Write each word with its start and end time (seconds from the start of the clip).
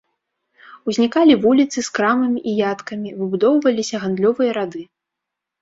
Узнікалі 0.91 1.33
вуліцы 1.43 1.79
з 1.87 1.93
крамамі 1.97 2.39
і 2.53 2.55
яткамі, 2.71 3.13
выбудоўваліся 3.21 3.95
гандлёвыя 4.07 4.51
рады. 4.59 4.81